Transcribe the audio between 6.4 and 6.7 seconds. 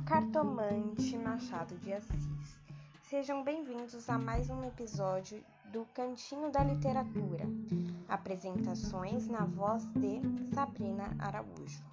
da